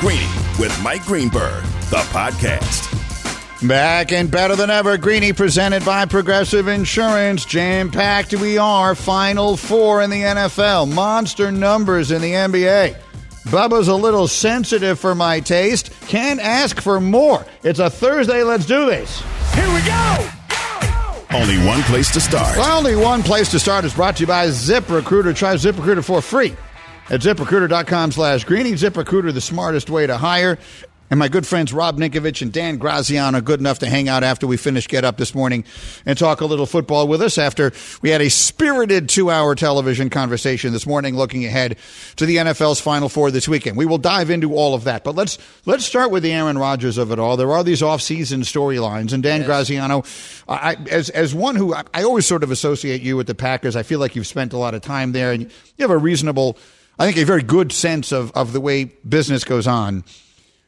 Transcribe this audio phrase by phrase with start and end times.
[0.00, 2.92] Greeny with Mike Greenberg, the podcast.
[3.66, 7.46] Back and better than ever, Greeny presented by Progressive Insurance.
[7.46, 8.94] Jam packed we are.
[8.94, 10.92] Final four in the NFL.
[10.92, 12.94] Monster numbers in the NBA.
[13.44, 15.90] Bubba's a little sensitive for my taste.
[16.08, 17.46] Can't ask for more.
[17.62, 18.42] It's a Thursday.
[18.42, 19.22] Let's do this.
[19.54, 20.30] Here we go!
[21.32, 22.58] Only one place to start.
[22.58, 25.34] Well, only one place to start is brought to you by ZipRecruiter.
[25.34, 26.54] Try ZipRecruiter for free
[27.08, 28.72] at ziprecruiter.com slash greeny.
[28.72, 30.58] ZipRecruiter, the smartest way to hire.
[31.08, 34.46] And my good friends Rob Ninkovich and Dan Graziano good enough to hang out after
[34.46, 35.64] we finish Get Up this morning
[36.04, 40.10] and talk a little football with us after we had a spirited two hour television
[40.10, 41.76] conversation this morning looking ahead
[42.16, 43.76] to the NFL's Final Four this weekend.
[43.76, 45.04] We will dive into all of that.
[45.04, 47.36] But let's let's start with the Aaron Rodgers of it all.
[47.36, 49.12] There are these off season storylines.
[49.12, 49.46] And Dan yes.
[49.46, 50.02] Graziano,
[50.48, 53.76] I, as, as one who I, I always sort of associate you with the Packers,
[53.76, 56.58] I feel like you've spent a lot of time there and you have a reasonable,
[56.98, 60.04] I think a very good sense of, of the way business goes on.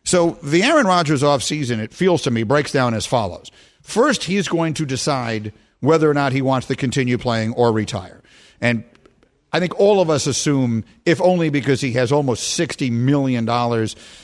[0.04, 3.50] So the Aaron Rodgers offseason, it feels to me, breaks down as follows.
[3.82, 8.22] First, he's going to decide whether or not he wants to continue playing or retire.
[8.60, 8.84] And
[9.52, 13.48] I think all of us assume, if only because he has almost $60 million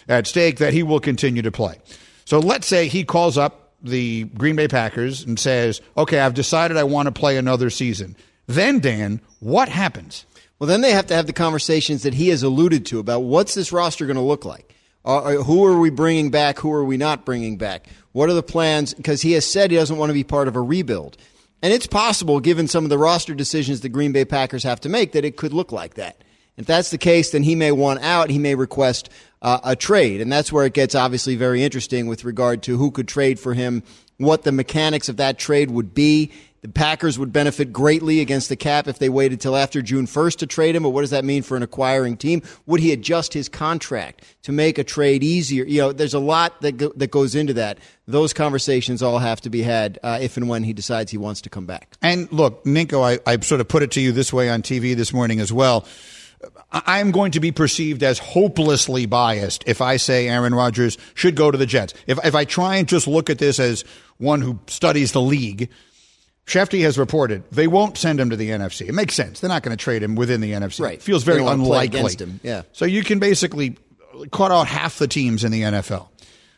[0.09, 1.77] at stake, that he will continue to play.
[2.25, 6.77] So let's say he calls up the Green Bay Packers and says, okay, I've decided
[6.77, 8.17] I want to play another season.
[8.47, 10.27] Then, Dan, what happens?
[10.59, 13.55] Well, then they have to have the conversations that he has alluded to about what's
[13.55, 14.75] this roster going to look like.
[15.05, 16.59] Uh, uh, who are we bringing back?
[16.61, 17.89] Who are we not bringing back?
[18.13, 18.95] What are the plans?
[18.95, 21.17] Because he has said he doesn't want to be part of a rebuild.
[21.63, 24.89] And it's possible, given some of the roster decisions the Green Bay Packers have to
[24.89, 26.23] make, that it could look like that.
[26.57, 28.31] If that's the case, then he may want out.
[28.31, 29.11] He may request
[29.43, 30.21] uh, a trade.
[30.21, 33.55] And that's where it gets obviously very interesting with regard to who could trade for
[33.55, 33.83] him,
[34.19, 36.33] what the mechanics of that trade would be.
[36.65, 40.39] The Packers would benefit greatly against the cap if they waited till after June 1st
[40.39, 40.85] to trade him.
[40.85, 42.41] But what does that mean for an acquiring team?
[42.65, 45.67] Would he adjust his contract to make a trade easier?
[45.67, 47.81] You know, there's a lot that go, that goes into that.
[48.07, 51.43] Those conversations all have to be had uh, if and when he decides he wants
[51.43, 51.99] to come back.
[52.01, 54.97] And look, Ninko, I, I sort of put it to you this way on TV
[54.97, 55.87] this morning as well.
[56.73, 61.51] I'm going to be perceived as hopelessly biased if I say Aaron Rodgers should go
[61.51, 61.93] to the Jets.
[62.07, 63.85] If, if I try and just look at this as
[64.17, 65.69] one who studies the league,
[66.47, 68.89] Schefty has reported they won't send him to the NFC.
[68.89, 69.41] It makes sense.
[69.41, 70.81] They're not going to trade him within the NFC.
[70.81, 70.95] Right.
[70.95, 72.17] It feels very unlikely.
[72.43, 72.63] Yeah.
[72.73, 73.79] So you can basically
[74.31, 76.09] cut out half the teams in the NFL.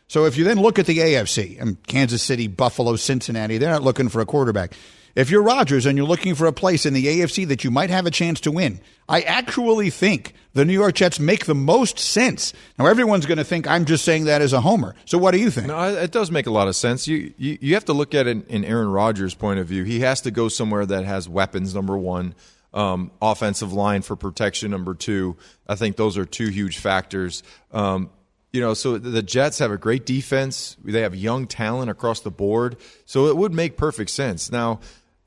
[0.07, 3.83] So if you then look at the AFC and Kansas City, Buffalo, Cincinnati, they're not
[3.83, 4.73] looking for a quarterback.
[5.15, 7.89] If you're Rodgers and you're looking for a place in the AFC that you might
[7.89, 8.79] have a chance to win,
[9.09, 12.53] I actually think the New York Jets make the most sense.
[12.77, 14.95] Now, everyone's going to think I'm just saying that as a homer.
[15.05, 15.67] So, what do you think?
[15.67, 17.07] No, it does make a lot of sense.
[17.07, 19.83] You you, you have to look at it in Aaron Rodgers' point of view.
[19.83, 21.73] He has to go somewhere that has weapons.
[21.73, 22.35] Number one.
[22.73, 25.37] Um, offensive line for protection, number two.
[25.67, 27.41] I think those are two huge factors.
[27.71, 28.11] Um,
[28.53, 30.77] you know, so the Jets have a great defense.
[30.83, 32.77] They have young talent across the board.
[33.05, 34.51] So it would make perfect sense.
[34.51, 34.79] Now,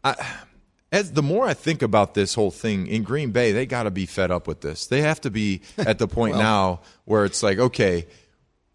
[0.02, 0.16] I,
[0.92, 3.90] as the more I think about this whole thing in Green Bay, they got to
[3.90, 4.86] be fed up with this.
[4.86, 8.06] They have to be at the point well, now where it's like, okay,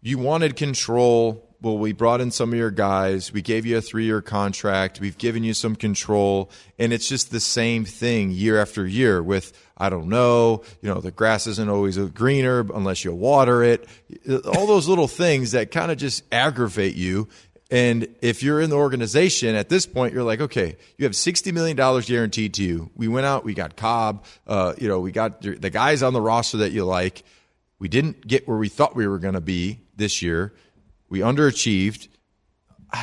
[0.00, 1.45] you wanted control.
[1.62, 3.32] Well, we brought in some of your guys.
[3.32, 5.00] We gave you a three year contract.
[5.00, 6.50] We've given you some control.
[6.78, 11.00] And it's just the same thing year after year with, I don't know, you know,
[11.00, 13.88] the grass isn't always greener unless you water it.
[14.28, 17.28] All those little things that kind of just aggravate you.
[17.70, 21.52] And if you're in the organization at this point, you're like, okay, you have $60
[21.52, 22.90] million guaranteed to you.
[22.94, 26.20] We went out, we got Cobb, uh, you know, we got the guys on the
[26.20, 27.24] roster that you like.
[27.78, 30.54] We didn't get where we thought we were going to be this year.
[31.08, 32.08] We underachieved.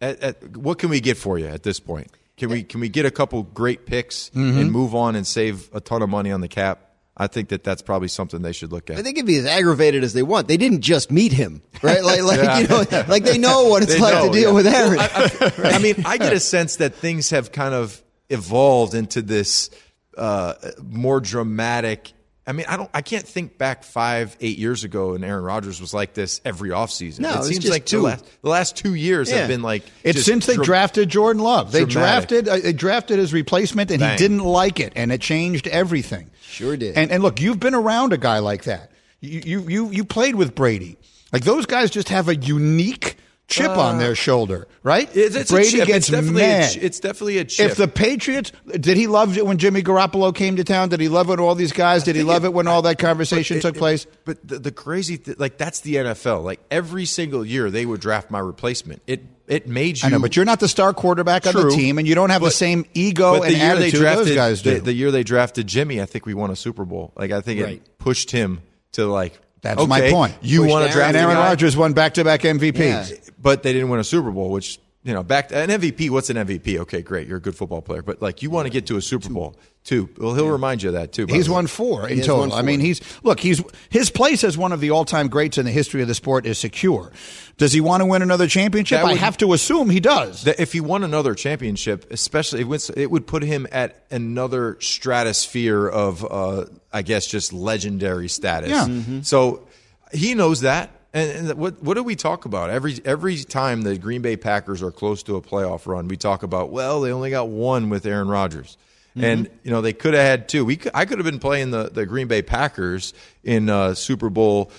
[0.00, 2.10] At, at, what can we get for you at this point?
[2.36, 4.58] Can we can we get a couple great picks mm-hmm.
[4.58, 6.92] and move on and save a ton of money on the cap?
[7.16, 9.04] I think that that's probably something they should look at.
[9.04, 10.48] They can be as aggravated as they want.
[10.48, 12.02] They didn't just meet him, right?
[12.02, 12.58] Like, like yeah.
[12.58, 14.54] you know, like they know what it's like know, to deal yeah.
[14.54, 14.98] with Aaron.
[14.98, 19.20] I, I, I, mean, I get a sense that things have kind of evolved into
[19.20, 19.70] this
[20.16, 22.12] uh, more dramatic.
[22.44, 22.90] I mean, I don't.
[22.92, 26.70] I can't think back five, eight years ago, and Aaron Rodgers was like this every
[26.70, 27.20] offseason.
[27.20, 27.98] No, it seems like two.
[27.98, 29.38] The last, the last two years yeah.
[29.38, 31.70] have been like it's since they drafted Jordan Love.
[31.70, 32.28] They dramatic.
[32.30, 34.10] drafted uh, they drafted his replacement, and Bang.
[34.12, 36.30] he didn't like it, and it changed everything.
[36.42, 36.96] Sure did.
[36.96, 38.90] And and look, you've been around a guy like that.
[39.20, 40.98] You you you, you played with Brady.
[41.32, 43.16] Like those guys just have a unique
[43.52, 45.08] chip uh, on their shoulder, right?
[45.14, 46.76] It's, it's Brady gets it's definitely mad.
[46.76, 47.70] A, it's definitely a chip.
[47.70, 50.88] If the Patriots, did he love it when Jimmy Garoppolo came to town?
[50.88, 52.02] Did he love it all these guys?
[52.04, 54.06] Did he love it, it when all that conversation took place?
[54.24, 56.44] But the, the crazy, th- like that's the NFL.
[56.44, 59.02] Like every single year, they would draft my replacement.
[59.06, 60.06] It it made you.
[60.06, 62.30] I know, but you're not the star quarterback True, on the team, and you don't
[62.30, 64.74] have but, the same ego and attitude drafted, those guys do.
[64.74, 67.12] The, the, year they drafted Jimmy, I think we won a Super Bowl.
[67.16, 67.76] Like I think right.
[67.76, 68.62] it pushed him
[68.92, 70.34] to like That's my point.
[70.42, 73.10] You want to draft and Aaron Rodgers won back-to-back MVPs.
[73.10, 73.16] Yeah.
[73.38, 76.10] but they didn't win a Super Bowl, which you know, back an MVP.
[76.10, 76.78] What's an MVP?
[76.78, 79.02] Okay, great, you're a good football player, but like you want to get to a
[79.02, 80.08] Super Bowl too.
[80.16, 81.26] Well, he'll remind you of that too.
[81.26, 82.48] He's won four in total.
[82.48, 83.40] won I mean, he's look.
[83.40, 86.46] He's his place as one of the all-time greats in the history of the sport
[86.46, 87.10] is secure.
[87.56, 89.02] Does he want to win another championship?
[89.02, 90.46] That I have to assume he does.
[90.46, 95.88] If he won another championship, especially it would, it would put him at another stratosphere
[95.88, 98.70] of, uh, I guess, just legendary status.
[98.70, 98.86] Yeah.
[98.86, 99.20] Mm-hmm.
[99.22, 99.66] So
[100.12, 100.90] he knows that.
[101.14, 104.82] And, and what what do we talk about every every time the Green Bay Packers
[104.82, 106.08] are close to a playoff run?
[106.08, 108.76] We talk about well, they only got one with Aaron Rodgers,
[109.14, 109.24] Mm-hmm.
[109.24, 110.64] and you know they could have had two.
[110.64, 113.12] We could, I could have been playing the the Green Bay Packers
[113.44, 114.70] in uh, Super Bowl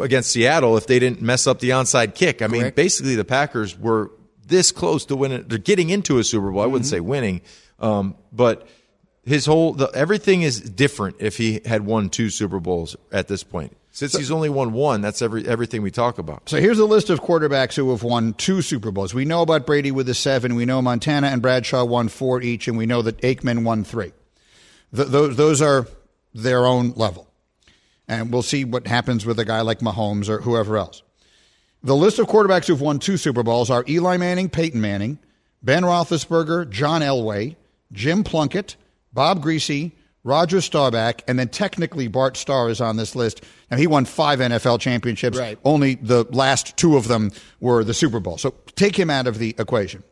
[0.00, 2.42] against Seattle if they didn't mess up the onside kick.
[2.42, 4.10] I mean, basically the Packers were
[4.44, 5.44] this close to winning.
[5.46, 6.60] They're getting into a Super Bowl.
[6.60, 7.40] I wouldn't say winning,
[7.78, 8.66] um, but
[9.24, 13.44] his whole the, everything is different if he had won two Super Bowls at this
[13.44, 13.76] point.
[13.96, 16.50] Since he's only won one, that's every everything we talk about.
[16.50, 19.14] So here's a list of quarterbacks who have won two Super Bowls.
[19.14, 20.54] We know about Brady with the seven.
[20.54, 24.12] We know Montana and Bradshaw won four each, and we know that Aikman won three.
[24.94, 25.86] Th- those those are
[26.34, 27.26] their own level,
[28.06, 31.02] and we'll see what happens with a guy like Mahomes or whoever else.
[31.82, 35.18] The list of quarterbacks who've won two Super Bowls are Eli Manning, Peyton Manning,
[35.62, 37.56] Ben Roethlisberger, John Elway,
[37.92, 38.76] Jim Plunkett,
[39.14, 39.92] Bob Griese,
[40.26, 43.44] Roger Staubach, and then technically Bart Starr is on this list.
[43.70, 45.38] Now he won five NFL championships.
[45.38, 45.56] Right.
[45.64, 47.30] Only the last two of them
[47.60, 48.36] were the Super Bowl.
[48.36, 50.02] So take him out of the equation.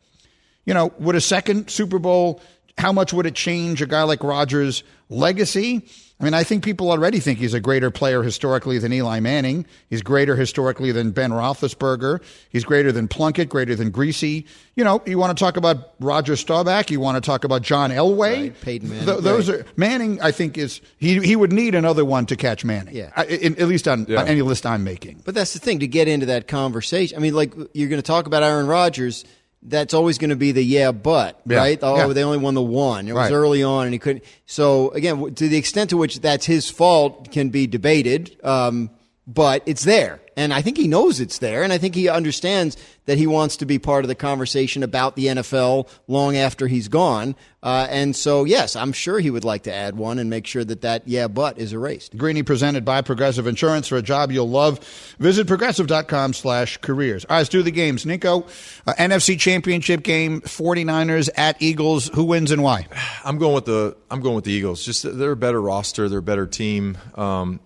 [0.66, 2.40] You know, would a second Super Bowl,
[2.78, 5.86] how much would it change a guy like Rodgers' legacy?
[6.20, 9.66] I mean, I think people already think he's a greater player historically than Eli Manning.
[9.90, 12.22] He's greater historically than Ben Roethlisberger.
[12.50, 14.46] He's greater than Plunkett, greater than Griese.
[14.76, 16.90] You know, you want to talk about Roger Staubach.
[16.90, 18.42] You want to talk about John Elway.
[18.42, 19.06] Right, Peyton Manning.
[19.06, 19.60] Th- those Right.
[19.60, 20.20] are Manning.
[20.22, 22.94] I think is he he would need another one to catch Manning.
[22.94, 23.10] Yeah.
[23.16, 24.20] I- in- at least on, Yeah.
[24.20, 25.22] on any list I'm making.
[25.24, 27.18] But that's the thing to get into that conversation.
[27.18, 29.24] I mean, like you're going to talk about Aaron Rodgers.
[29.66, 31.56] That's always going to be the yeah, but Yeah.
[31.58, 31.78] right.
[31.82, 32.06] Oh, Yeah.
[32.12, 33.08] they only won the one.
[33.08, 34.24] It was early on, and he couldn't.
[34.46, 38.36] So again, to the extent to which that's his fault can be debated.
[38.44, 38.90] Um,
[39.26, 42.76] but it's there, and I think he knows it's there, and I think he understands
[43.06, 46.88] that he wants to be part of the conversation about the NFL long after he's
[46.88, 47.34] gone.
[47.62, 50.64] Uh, and so, yes, I'm sure he would like to add one and make sure
[50.64, 52.16] that that yeah, but is erased.
[52.16, 54.80] Greeny presented by Progressive Insurance for a job you'll love.
[55.18, 57.24] Visit progressive.com slash careers.
[57.24, 58.04] All right, let's do the games.
[58.04, 58.46] Ninko,
[58.86, 62.08] uh, NFC Championship game, 49ers at Eagles.
[62.14, 62.86] Who wins and why?
[63.24, 64.84] I'm going with the I'm going with the Eagles.
[64.84, 66.98] Just they're a better roster, they're a better team.
[67.14, 67.60] Um,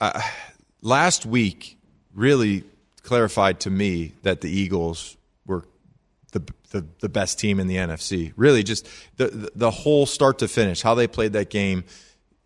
[0.00, 0.30] I,
[0.82, 1.78] last week
[2.14, 2.64] really
[3.02, 5.64] clarified to me that the Eagles were
[6.32, 8.32] the the, the best team in the NFC.
[8.36, 11.84] Really, just the, the the whole start to finish, how they played that game.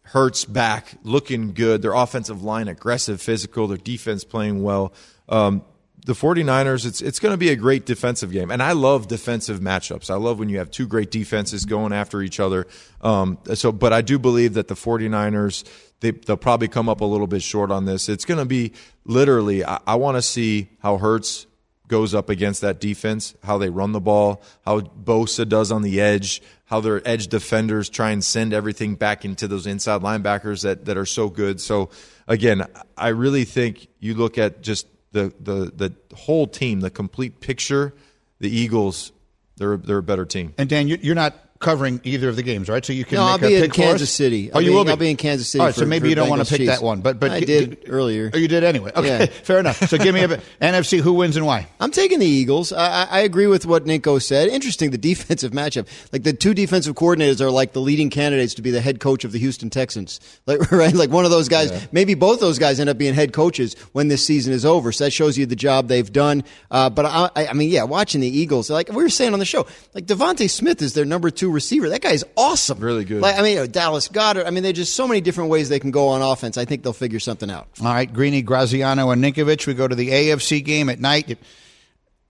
[0.03, 1.83] Hurts back, looking good.
[1.83, 3.69] Their offensive line aggressive, physical.
[3.69, 4.93] Their defense playing well.
[5.29, 5.63] Um,
[6.07, 8.51] the 49ers, it's it's going to be a great defensive game.
[8.51, 10.11] And I love defensive matchups.
[10.11, 12.67] I love when you have two great defenses going after each other.
[13.01, 15.65] Um, so, but I do believe that the 49ers,
[16.01, 18.09] they, they'll probably come up a little bit short on this.
[18.09, 18.73] It's going to be
[19.05, 21.47] literally, I, I want to see how Hurts
[21.89, 26.01] goes up against that defense, how they run the ball, how Bosa does on the
[26.01, 30.85] edge, how their edge defenders try and send everything back into those inside linebackers that,
[30.85, 31.61] that are so good.
[31.61, 31.91] So
[32.29, 32.65] again,
[32.97, 37.93] I really think you look at just the, the, the whole team, the complete picture,
[38.39, 39.13] the Eagles,
[39.57, 40.55] they're, they're a better team.
[40.59, 42.83] And Dan, you- you're not covering either of the games, right?
[42.85, 43.75] So you can No, make I'll a be in for?
[43.75, 44.51] Kansas City.
[44.51, 44.91] Oh, I'll you be- will be.
[44.91, 46.57] I'll be in Kansas City All right, so maybe for you don't want to Bengals
[46.57, 48.31] pick that one, but but I did earlier.
[48.33, 48.91] Oh, you did anyway.
[48.97, 49.27] Okay, Yeah.
[49.27, 49.77] fair enough.
[49.89, 50.41] So give me a bit.
[50.63, 51.01] NFC.
[51.01, 51.69] Who wins and why?
[51.79, 52.73] I'm taking the Eagles.
[52.73, 54.49] I, I agree with what Ninko said.
[54.49, 55.87] Interesting, the defensive matchup.
[56.13, 59.25] Like the two defensive coordinators are like the leading candidates to be the head coach
[59.25, 60.19] of the Houston Texans.
[60.47, 61.71] Like right, like one of those guys.
[61.93, 64.91] Maybe both those guys end up being head coaches when this season is over.
[64.91, 66.43] So that shows you the job they've done.
[66.71, 69.39] Uh, but I, I I mean, yeah, watching the Eagles, like we were saying on
[69.39, 71.89] the show, like DeVonta Smith is their number two receiver.
[71.89, 72.79] That guy's awesome.
[72.79, 73.21] Really good.
[73.21, 74.47] Like I mean, you know, Dallas Goedert.
[74.47, 76.57] I mean, there's just so many different ways they can go on offense.
[76.57, 77.69] I think they'll figure something out.
[77.81, 79.67] All right, Greeny, Graziano, and Ninkovich.
[79.67, 81.39] We go to the AFC game at night.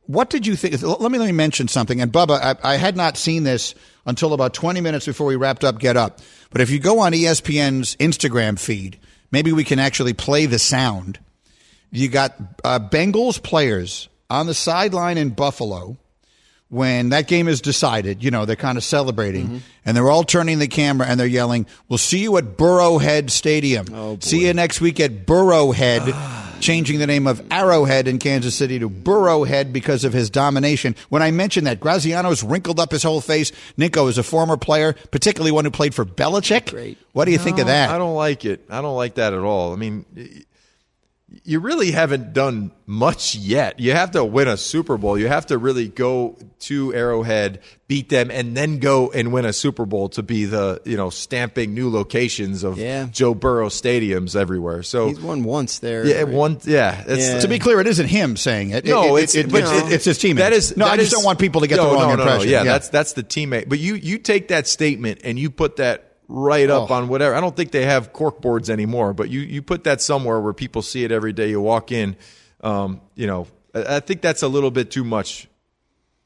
[0.06, 0.82] What did you think?
[0.82, 2.00] Let me let me mention something.
[2.00, 3.74] And Bubba, I, I had not seen this
[4.06, 6.20] until about 20 minutes before we wrapped up Get Up.
[6.50, 8.98] But if you go on ESPN's Instagram feed,
[9.30, 11.18] maybe we can actually play the sound.
[11.92, 12.34] You got
[12.64, 15.96] uh, Bengals players on the sideline in Buffalo
[16.70, 19.58] when that game is decided, you know, they're kind of celebrating mm-hmm.
[19.84, 23.86] and they're all turning the camera and they're yelling, We'll see you at Burrowhead Stadium.
[23.92, 26.56] Oh, see you next week at Burrowhead, ah.
[26.60, 30.94] changing the name of Arrowhead in Kansas City to Burrowhead because of his domination.
[31.08, 33.50] When I mentioned that, Graziano's wrinkled up his whole face.
[33.76, 36.70] Ninko is a former player, particularly one who played for Belichick.
[36.70, 36.98] Great.
[37.12, 37.90] What do you think of that?
[37.90, 38.64] I don't like it.
[38.70, 39.72] I don't like that at all.
[39.72, 40.04] I mean,
[41.44, 43.78] you really haven't done much yet.
[43.78, 45.16] You have to win a Super Bowl.
[45.16, 49.52] You have to really go to Arrowhead, beat them, and then go and win a
[49.52, 53.06] Super Bowl to be the you know stamping new locations of Yeah.
[53.12, 54.82] Joe Burrow stadiums everywhere.
[54.82, 56.04] So He's won once there.
[56.04, 56.28] yeah, right?
[56.28, 57.04] one yeah.
[57.06, 57.38] It's, Yeah.
[57.40, 58.84] To be clear, it isn't him saying it.
[58.84, 60.36] No, It- it's it, it, but it's, it- it's his teammate.
[60.38, 60.86] That is no.
[60.86, 62.50] I just is- don't want people to get no, the wrong no, no, impression.
[62.50, 63.68] No, yeah, that's that's the teammate.
[63.68, 66.94] But you you take that statement and you put that right up Oh.
[66.94, 67.34] on whatever.
[67.34, 70.52] I don't think they have cork boards anymore, but you you put that somewhere where
[70.52, 71.50] people see it every day.
[71.50, 72.16] You walk in,
[72.62, 73.46] um, you know.
[73.74, 75.48] I I think that's a little bit too much.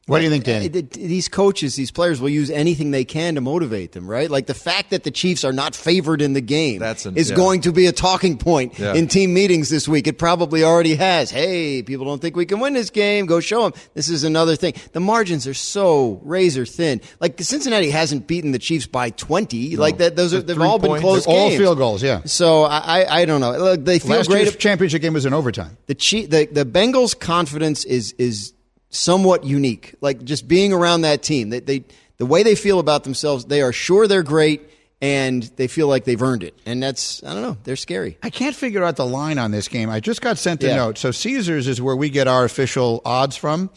[0.06, 0.66] What do you think, Danny?
[0.68, 4.30] Uh, These coaches, these players will use anything they can to motivate them, right?
[4.30, 7.30] Like the fact that the Chiefs are not favored in the game That's an- is
[7.30, 7.36] yeah.
[7.36, 8.92] going to be a talking point Yeah.
[8.94, 10.06] in team meetings this week.
[10.06, 11.30] It probably already has.
[11.30, 13.24] Hey, people don't think we can win this game.
[13.24, 13.72] Go show them.
[13.94, 14.74] This is another thing.
[14.92, 17.00] The margins are so razor thin.
[17.20, 19.76] Like Cincinnati hasn't beaten the Chiefs by 20.
[19.76, 21.60] Like that, those are, they've all been three close All games.
[21.60, 22.02] field goals.
[22.02, 22.20] Yeah.
[22.26, 23.52] So I, I, I don't know.
[23.52, 24.42] Look, they feel Last great.
[24.42, 25.76] year's championship game was in overtime.
[25.86, 28.52] the Chi- the the Bengals' confidence is is
[28.94, 29.94] somewhat unique.
[30.00, 31.84] Like just being around that team, they, they
[32.18, 34.62] the way they feel about themselves, they are sure they're great,
[35.02, 36.54] and they feel like they've earned it.
[36.64, 38.18] And that's I don't know, they're scary.
[38.22, 39.90] I can't figure out the line on this game.
[39.90, 40.76] I just got sent a Yeah.
[40.76, 40.98] note.
[40.98, 43.70] So Caesars is where we get our official odds from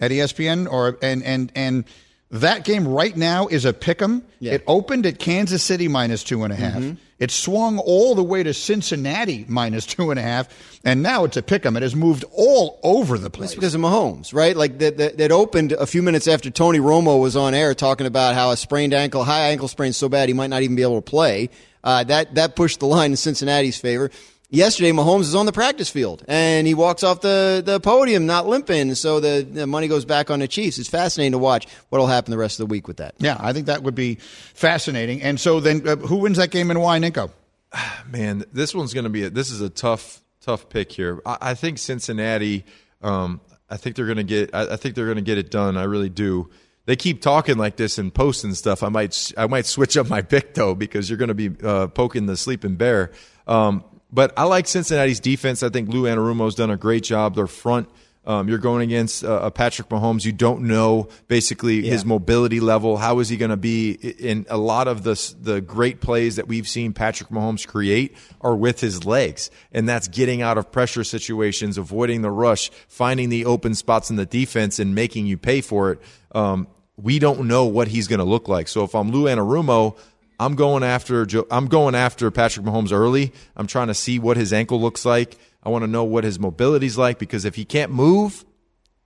[0.00, 1.84] at ESPN, or and and and
[2.32, 4.22] that game right now is a pick'em.
[4.40, 4.54] Yeah.
[4.54, 6.82] It opened at Kansas City minus two and a half.
[7.18, 10.48] It swung all the way to Cincinnati minus two and a half,
[10.82, 11.76] and now it's a pick'em.
[11.76, 13.50] It has moved all over the place.
[13.50, 14.56] It's because of Mahomes, right?
[14.56, 18.06] Like that, that, that opened a few minutes after Tony Romo was on air talking
[18.06, 20.82] about how a sprained ankle, high ankle sprain, so bad he might not even be
[20.82, 21.50] able to play.
[21.84, 24.10] Uh, that that pushed the line in Cincinnati's favor.
[24.54, 28.46] Yesterday, Mahomes is on the practice field and he walks off the, the podium not
[28.46, 30.78] limping, so the, the money goes back on the Chiefs.
[30.78, 33.14] It's fascinating to watch what'll happen the rest of the week with that.
[33.16, 35.22] Yeah, I think that would be fascinating.
[35.22, 37.30] And so then, uh, who wins that game and why, Ninko?
[38.06, 41.22] Man, this one's going to be a, this is a tough tough pick here.
[41.24, 42.66] I, I think Cincinnati.
[43.00, 43.40] Um,
[43.70, 44.54] I think they're going to get.
[44.54, 45.78] I, I think they're going to get it done.
[45.78, 46.50] I really do.
[46.84, 48.82] They keep talking like this and posting stuff.
[48.82, 51.86] I might I might switch up my pick though because you're going to be uh,
[51.86, 53.12] poking the sleeping bear.
[53.46, 55.62] Um, but I like Cincinnati's defense.
[55.62, 57.34] I think Lou Anarumo's done a great job.
[57.34, 57.88] Their front.
[58.24, 60.24] Um, you're going against uh, Patrick Mahomes.
[60.24, 62.96] You don't know basically his mobility level.
[62.96, 63.90] How is he going to be?
[63.92, 68.54] In a lot of the the great plays that we've seen Patrick Mahomes create are
[68.54, 73.44] with his legs, and that's getting out of pressure situations, avoiding the rush, finding the
[73.44, 76.00] open spots in the defense, and making you pay for it.
[76.32, 78.68] Um, we don't know what he's going to look like.
[78.68, 79.98] So if I'm Lou Anarumo,
[80.42, 83.32] I'm going after Joe, I'm going after Patrick Mahomes early.
[83.56, 85.38] I'm trying to see what his ankle looks like.
[85.62, 88.44] I want to know what his mobility's like because if he can't move,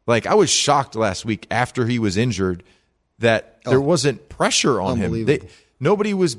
[0.06, 2.62] like I was shocked last week after he was injured
[3.18, 3.70] that oh.
[3.70, 5.26] there wasn't pressure on him.
[5.26, 5.40] They,
[5.78, 6.36] nobody was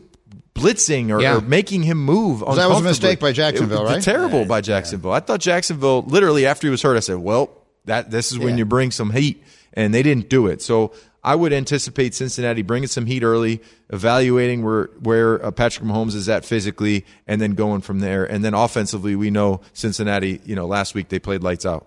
[0.55, 1.37] blitzing or, Yeah.
[1.37, 2.39] or making him move.
[2.39, 4.01] that was a mistake by Jacksonville, It right?
[4.03, 5.11] Terrible by Jacksonville.
[5.11, 6.97] I thought Jacksonville literally after he was hurt.
[6.97, 7.51] I said, "Well,
[7.85, 8.57] that this is when Yeah.
[8.57, 10.61] you bring some heat," and they didn't do it.
[10.63, 10.91] So
[11.27, 16.29] I would anticipate Cincinnati bringing some heat early, evaluating where where uh, Patrick Mahomes is
[16.29, 18.23] at physically, and then going from there.
[18.23, 20.39] And then offensively, we know Cincinnati.
[20.45, 21.85] You know, last week they played lights out.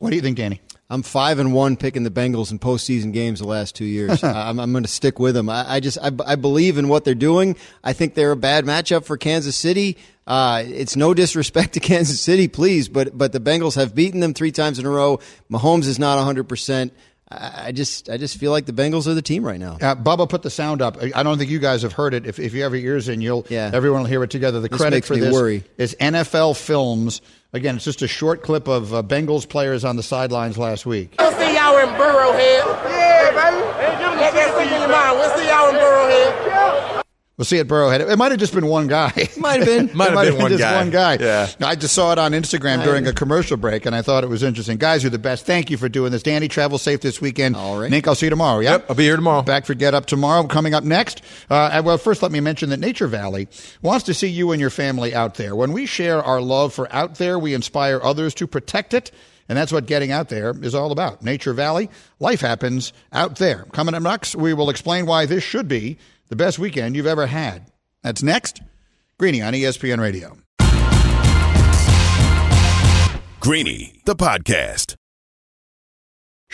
[0.00, 0.60] What do you think, Danny?
[0.90, 4.22] I'm five and one picking the Bengals in postseason games the last two years.
[4.24, 5.48] I'm, I'm going to stick with them.
[5.48, 7.56] I, I just I, I believe in what they're doing.
[7.82, 9.96] I think they're a bad matchup for Kansas City.
[10.26, 14.34] Uh, it's no disrespect to Kansas City, please, but but the Bengals have beaten them
[14.34, 15.20] three times in a row.
[15.50, 16.46] Mahomes is not 100.
[16.50, 16.92] percent
[17.30, 19.74] I I just I just feel like the Bengals are the team right now.
[19.80, 20.98] Uh, Bubba put the sound up.
[21.14, 22.26] I don't think you guys have heard it.
[22.26, 23.70] If, if you have your ears in, you'll Yeah.
[23.72, 24.60] everyone will hear it together.
[24.60, 25.64] The This credit makes for me this worry.
[25.78, 27.20] is NFL Films.
[27.52, 31.14] Again, it's just a short clip of uh, Bengals players on the sidelines last week.
[31.18, 32.64] We'll see y'all in Burrowhead.
[32.90, 33.62] Yeah, baby.
[34.20, 35.18] Let that stick in your mind.
[35.18, 36.53] We'll see y'all in Burrowhead.
[37.36, 37.98] We'll see at Burrowhead.
[38.08, 39.10] It might have just been one guy.
[39.36, 39.90] Might have been.
[39.96, 40.76] Might It have been one just guy.
[40.76, 41.16] one guy.
[41.18, 41.48] Yeah.
[41.60, 44.44] I just saw it on Instagram during a commercial break, and I thought it was
[44.44, 44.76] interesting.
[44.76, 45.44] Guys, you're the best.
[45.44, 46.22] Thank you for doing this.
[46.22, 47.56] Danny, travel safe this weekend.
[47.56, 47.90] All right.
[47.90, 48.60] Nick, I'll see you tomorrow.
[48.60, 48.72] Yeah?
[48.72, 49.42] Yep, I'll be here tomorrow.
[49.42, 50.46] Back for Get Up tomorrow.
[50.46, 51.22] Coming up next.
[51.50, 53.48] Uh, well, first, let me mention that Nature Valley
[53.82, 55.56] wants to see you and your family out there.
[55.56, 59.10] When we share our love for out there, we inspire others to protect it.
[59.48, 61.22] And that's what getting out there is all about.
[61.22, 63.66] Nature Valley, life happens out there.
[63.72, 67.26] Coming up next, we will explain why this should be the best weekend you've ever
[67.26, 67.70] had.
[68.02, 68.62] That's next.
[69.18, 70.38] Greeny on ESPN Radio.
[73.40, 74.94] Greeny, the podcast.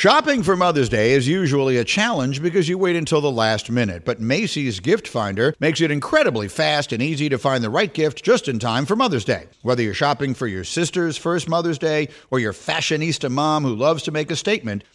[0.00, 4.04] Shopping for Mother's Day is usually a challenge because you wait until the last minute,
[4.06, 8.24] but Macy's Gift Finder makes it incredibly fast and easy to find the right gift
[8.24, 9.46] just in time for Mother's Day.
[9.60, 14.02] Whether you're shopping for your sister's first Mother's Day or your fashionista mom who loves
[14.04, 14.84] to make a statement,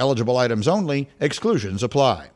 [0.00, 2.30] Eligible items only, exclusions apply.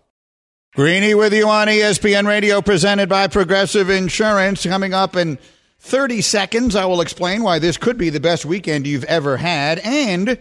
[0.74, 4.66] Greeny with you on ESPN Radio, presented by Progressive Insurance.
[4.66, 5.38] Coming up in
[5.78, 9.78] 30 seconds, I will explain why this could be the best weekend you've ever had.
[9.78, 10.38] And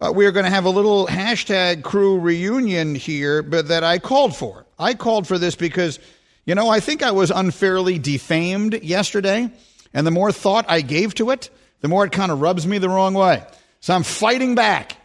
[0.00, 4.34] uh, we're going to have a little hashtag crew reunion here, but that I called
[4.34, 4.66] for.
[4.76, 6.00] I called for this because,
[6.46, 9.52] you know, I think I was unfairly defamed yesterday.
[9.94, 11.48] And the more thought I gave to it,
[11.80, 13.44] the more it kind of rubs me the wrong way.
[13.78, 14.96] So I'm fighting back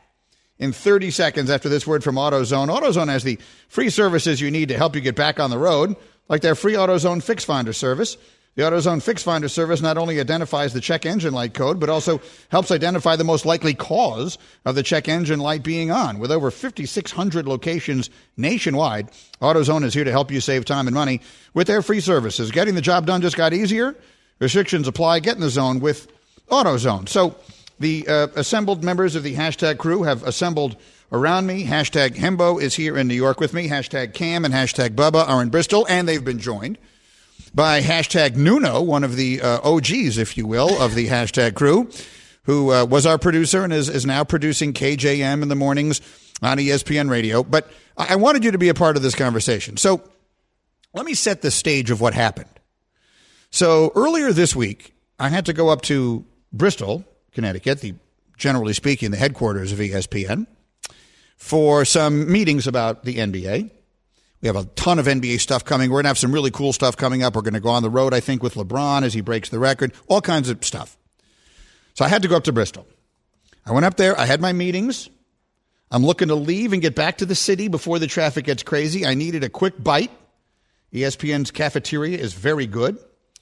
[0.62, 2.70] in 30 seconds after this word from AutoZone.
[2.70, 5.96] AutoZone has the free services you need to help you get back on the road,
[6.30, 8.16] like their free AutoZone Fix Finder service.
[8.56, 12.22] The AutoZone Fix Finder service not only identifies the check engine light code, but also
[12.50, 16.20] helps identify the most likely cause of the check engine light being on.
[16.20, 19.10] With over 5,600 locations nationwide,
[19.42, 21.22] AutoZone is here to help you save time and money
[21.56, 22.52] with their free services.
[22.52, 23.96] Getting the job done just got easier.
[24.40, 25.22] Restrictions apply.
[25.22, 26.08] Get in the zone with
[26.50, 27.10] AutoZone.
[27.10, 27.38] So,
[27.82, 30.78] the uh, assembled members of the hashtag crew have assembled
[31.12, 31.66] around me.
[31.66, 33.68] Hashtag Hembo is here in New York with me.
[33.68, 36.78] Hashtag Cam and hashtag Bubba are in Bristol, and they've been joined
[37.54, 41.90] by hashtag Nuno, one of the uh, OGs, if you will, of the hashtag crew,
[42.44, 46.00] who uh, was our producer and is, is now producing KJM in the mornings
[46.42, 47.44] on ESPN Radio.
[47.44, 49.78] But I I wanted you to be a part of this conversation.
[49.78, 50.02] So
[50.94, 52.50] let me set the stage of what happened.
[53.50, 57.96] So earlier this week, I had to go up to Bristol, Connecticut, the
[58.38, 60.48] generally speaking, the headquarters of ESPN,
[61.38, 63.70] for some meetings about the NBA.
[64.42, 65.92] We have a ton of NBA stuff coming.
[65.92, 67.36] We're going to have some really cool stuff coming up.
[67.36, 69.60] We're going to go on the road, I think, with LeBron as he breaks the
[69.60, 70.98] record, all kinds of stuff.
[71.94, 72.88] So I had to go up to Bristol.
[73.66, 74.20] I went up there.
[74.20, 75.10] I had my meetings.
[75.92, 79.06] I'm looking to leave and get back to the city before the traffic gets crazy.
[79.06, 80.12] I needed a quick bite.
[80.94, 82.98] ESPN's cafeteria is very good.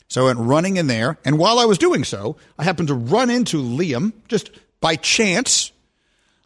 [0.09, 1.17] So I went running in there.
[1.23, 5.71] And while I was doing so, I happened to run into Liam just by chance.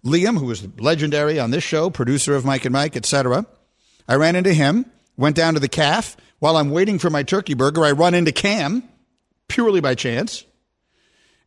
[0.06, 3.46] Liam, who is legendary on this show, producer of Mike and Mike, etc.
[4.08, 4.86] I ran into him,
[5.18, 6.18] went down to the caf.
[6.40, 8.84] While I'm waiting for my turkey burger, I run into Cam,
[9.48, 10.44] purely by chance.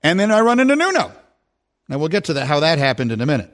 [0.03, 1.13] And then I run into Nuno.
[1.87, 3.53] Now we'll get to that, how that happened in a minute.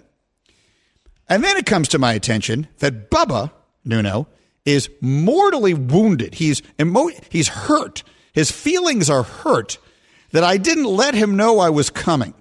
[1.29, 3.51] And then it comes to my attention that Bubba
[3.85, 4.29] Nuno
[4.64, 6.35] is mortally wounded.
[6.35, 8.05] He's emo- he's hurt.
[8.33, 9.79] His feelings are hurt
[10.33, 12.35] that I didn't let him know I was coming.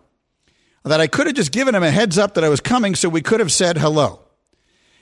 [0.84, 3.08] That I could have just given him a heads up that I was coming so
[3.10, 4.20] we could have said hello.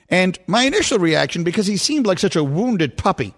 [0.08, 3.32] And my initial reaction, because he seemed like such a wounded puppy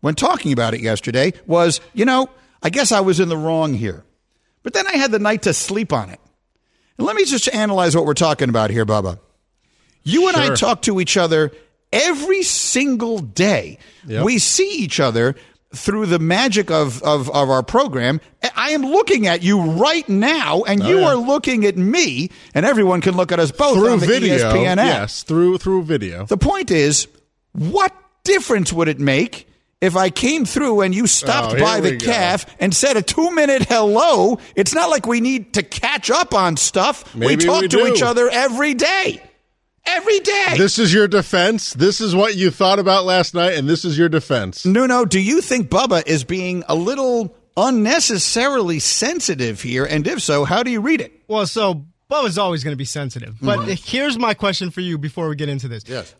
[0.00, 2.28] when talking about it yesterday, was, you know,
[2.62, 4.04] I guess I was in the wrong here.
[4.62, 6.18] But then I had the night to sleep on it.
[6.96, 9.18] And let me just analyze what we're talking about here, Bubba.
[10.02, 11.52] You and I talk to each other
[11.92, 13.78] every single day.
[14.06, 14.24] Yep.
[14.24, 15.34] We see each other
[15.74, 18.20] through the magic of, of, of our program.
[18.56, 21.06] I am looking at you right now, and oh, you Oh, yeah.
[21.08, 24.36] are looking at me, and everyone can look at us both through video.
[24.36, 24.86] ESPN app.
[24.86, 26.24] Yes, through through video.
[26.26, 27.08] The point is,
[27.52, 27.92] what
[28.24, 29.48] difference would it make
[29.80, 33.30] if I came through and you stopped Oh, by the caf and said a two
[33.32, 34.38] minute hello?
[34.56, 37.14] It's not like we need to catch up on stuff.
[37.14, 39.22] we talk we to each other every day.
[39.86, 40.54] Every day.
[40.56, 41.72] This is your defense.
[41.74, 44.64] This is what you thought about last night, and this is your defense.
[44.64, 49.84] Nuno, do you think Bubba is being a little unnecessarily sensitive here?
[49.84, 51.12] And if so, how do you read it?
[51.28, 53.36] Well, so Bubba's always going to be sensitive.
[53.40, 55.84] But here's my question for you before we get into this.
[55.86, 56.14] Yes.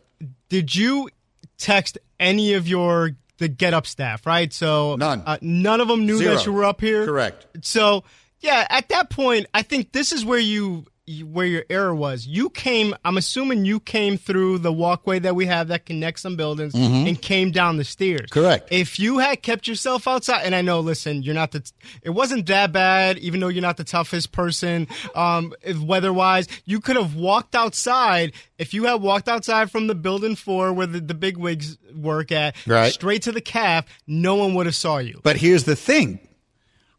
[0.49, 1.09] Did you
[1.57, 4.25] text any of your the Get Up staff?
[4.25, 4.51] Right.
[4.53, 5.23] So None.
[5.25, 6.35] Uh, none of them knew Zero.
[6.35, 7.05] that you were up here.
[7.05, 7.45] Correct.
[7.61, 8.03] So
[8.39, 12.25] yeah, at that point, I think this is where you you- where your error was.
[12.25, 12.95] You came.
[13.05, 17.21] I'm assuming you came through the walkway that we have that connects some buildings and
[17.21, 18.21] came down the stairs.
[18.29, 18.39] Mm-hmm.
[18.39, 18.67] Correct.
[18.71, 21.69] If you had kept yourself outside, and I know, listen, you're not the.
[22.01, 26.47] It wasn't that bad, even though you're not the toughest person, um, if weather-wise.
[26.65, 28.33] You could have walked outside.
[28.57, 32.31] If you had walked outside from the building floor where the, the big wigs work
[32.31, 32.91] at, Right.
[32.91, 35.19] straight to the caf, no one would have saw you.
[35.23, 36.19] But here's the thing.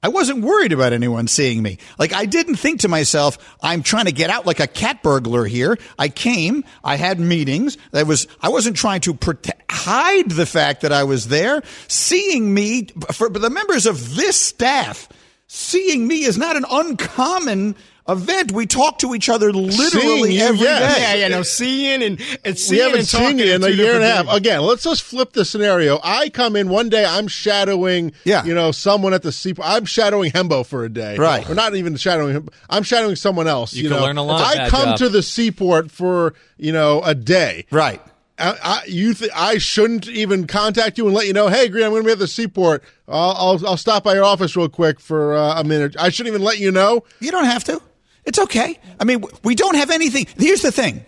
[0.03, 1.79] I wasn't worried about anyone seeing me.
[1.99, 5.47] Like I didn't think to myself, I'm trying to get out like a cat burglar
[5.47, 5.77] here.
[5.99, 7.77] I came, I had meetings.
[7.93, 11.63] I was I wasn't trying to prote- hide the fact that I was there.
[11.89, 15.09] Seeing me for the members of this staff,
[15.47, 17.75] seeing me is not an uncommon
[18.09, 18.53] event.
[18.53, 20.65] We talk to each other literally you, every day.
[20.65, 20.99] yes.
[21.01, 22.57] Yeah, yeah, no, seeing and and seeing.
[22.57, 24.29] We seeing haven't and seen you in a year and a half.
[24.33, 25.99] Again, let's just flip the scenario.
[26.03, 28.45] I come in one day, I'm shadowing, Yeah.
[28.45, 29.67] you know, someone at the seaport.
[29.69, 31.49] I'm shadowing Hembo for a day, Right.
[31.49, 32.49] Or not even shadowing him.
[32.71, 33.73] I'm shadowing someone else.
[33.75, 34.99] You You, can know, learn a lot I come job.
[34.99, 38.01] to the seaport for you know a day, Right.
[38.39, 41.85] I, I, you th- I shouldn't even contact you and let you know, hey, Green,
[41.85, 42.85] I'm going to be at the seaport.
[43.09, 45.97] I'll, I'll, I'll stop by your office real quick for uh, a minute.
[45.99, 47.03] I shouldn't even let you know.
[47.19, 47.81] You don't have to.
[48.27, 48.79] It's okay.
[49.01, 50.27] I mean, we don't have anything.
[50.37, 51.05] Here's the thing.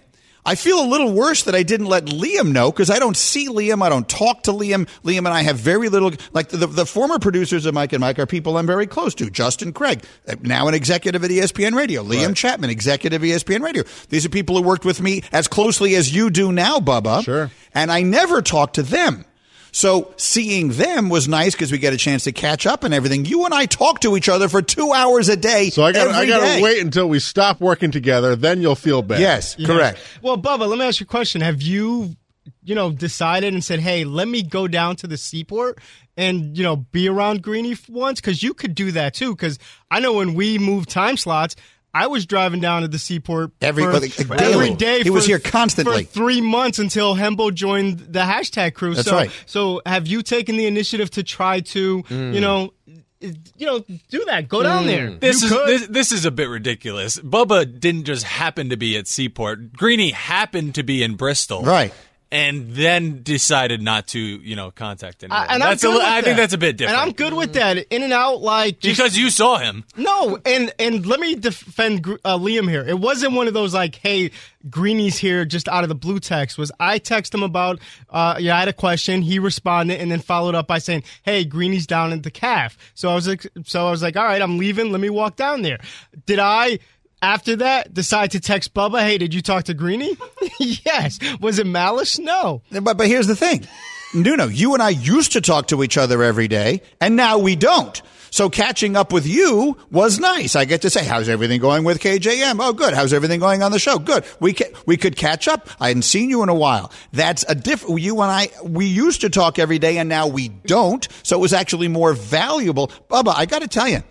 [0.48, 3.48] I feel a little worse that I didn't let Liam know because I don't see
[3.48, 3.82] Liam.
[3.82, 4.88] I don't talk to Liam.
[5.02, 8.18] Liam and I have very little, like the, the former producers of Mike and Mike
[8.18, 9.28] are people I'm very close to.
[9.28, 12.02] Justin Craig, uh, now an executive at ESPN Radio.
[12.02, 13.82] Liam Chapman, executive ESPN Radio.
[14.08, 17.24] These are people who worked with me as closely as you do now, Bubba.
[17.24, 17.50] Sure.
[17.74, 19.26] And I never talked to them.
[19.72, 23.24] So seeing them was nice because we get a chance to catch up and everything.
[23.24, 25.70] You and I talk to each other for two hours a day.
[25.70, 28.36] So I got I got to wait until we stop working together.
[28.36, 29.20] Then you'll feel better.
[29.20, 30.00] Yes, correct.
[30.22, 31.40] Well, Bubba, let me ask you a question.
[31.40, 32.16] Have you,
[32.64, 35.78] you know, decided and said, hey, let me go down to the seaport
[36.16, 38.20] and, you know, be around Greeny once?
[38.20, 39.34] Because you could do that too.
[39.34, 39.58] Because
[39.90, 41.56] I know when we move time slots,
[41.94, 43.98] I was driving down to the seaport Every- for,
[44.36, 44.54] daily.
[44.66, 45.02] every day.
[45.02, 46.04] He was here constantly.
[46.04, 48.94] for three months until Hembo joined the hashtag crew.
[48.94, 49.30] That's so, right.
[49.46, 52.34] So, have you taken the initiative to try to, Mm.
[52.34, 52.72] you know,
[53.20, 54.48] you know, do that?
[54.48, 55.10] Go down there.
[55.10, 57.18] This You is this, this is a bit ridiculous.
[57.18, 59.72] Bubba didn't just happen to be at Seaport.
[59.72, 61.92] Greeny happened to be in Bristol, Right.
[62.30, 65.40] And then decided not to, you know, contact anyone.
[65.48, 67.00] I- and that's a good with I think that's a bit different.
[67.00, 67.78] And I'm good with that.
[67.90, 69.84] In and out, like just- because you saw him.
[69.96, 72.84] No, and and let me defend uh, Liam here.
[72.86, 74.30] It wasn't one of those like, "Hey,
[74.68, 76.58] Greeny's here," just out of the blue text.
[76.58, 77.78] Was I text him about?
[78.10, 79.22] Uh, yeah, I had a question.
[79.22, 83.08] He responded and then followed up by saying, "Hey, Greeny's down at the caf." So
[83.08, 84.92] I was like, so I was like, "All right, I'm leaving.
[84.92, 85.78] Let me walk down there."
[86.26, 86.78] Did I?
[87.20, 90.16] After that, decide to text Bubba, hey, did you talk to Greeny?
[90.60, 91.18] yes.
[91.40, 92.18] Was it malice?
[92.18, 92.62] No.
[92.70, 93.66] But but here's the thing,
[94.14, 97.56] Nuno, you and I used to talk to each other every day, and now we
[97.56, 98.00] don't.
[98.30, 100.54] So catching up with you was nice.
[100.54, 102.92] I get to say, "How's everything going with KJM?" Oh, good.
[102.94, 103.98] How's everything going on the show?
[103.98, 104.24] Good.
[104.38, 105.68] We ca- we could catch up.
[105.80, 106.92] I hadn't seen you in a while.
[107.12, 107.84] That's a diff.
[107.88, 111.08] You and I we used to talk every day, and now we don't.
[111.22, 112.88] So it was actually more valuable.
[113.10, 114.02] Bubba, I got to tell you.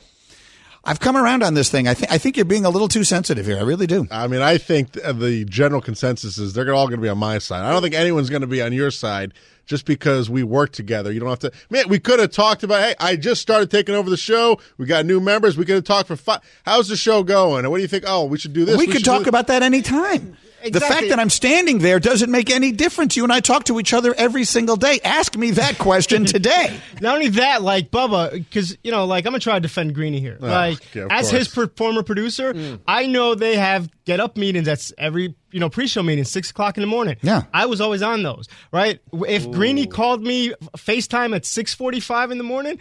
[0.87, 1.85] I've come around on this thing.
[1.85, 3.57] I think I think you're being a little too sensitive here.
[3.57, 4.07] I really do.
[4.09, 7.17] I mean, I think uh, the general consensus is they're all going to be on
[7.17, 7.65] my side.
[7.65, 9.33] I don't think anyone's going to be on your side
[9.67, 11.11] just because we work together.
[11.11, 11.51] You don't have to.
[11.69, 12.81] Man, we could have talked about.
[12.81, 14.59] Hey, I just started taking over the show.
[14.77, 15.57] We got new members.
[15.57, 16.41] We could have talked for five.
[16.65, 17.65] How's the show going?
[17.65, 18.05] And what do you think?
[18.07, 18.77] Oh, we should do this.
[18.77, 20.37] we, could talk do- about that anytime.
[20.63, 23.15] The fact that I'm standing there doesn't make any difference.
[23.15, 24.99] You and I talk to each other every single day.
[25.03, 26.79] Ask me that question today.
[26.99, 30.19] Not only that, like Bubba, because you know, like I'm gonna try to defend Greeny
[30.19, 30.37] here.
[30.41, 31.67] Oh, like yeah, of as his course.
[31.67, 32.79] per- former producer, mm.
[32.87, 34.65] I know they have get up meetings.
[34.65, 37.17] That's every you know pre-show meeting, six o'clock in the morning.
[37.21, 37.43] Yeah.
[37.53, 38.47] I was always on those.
[38.71, 38.99] Right.
[39.13, 42.79] If Greeny called me FaceTime at six forty-five in the morning.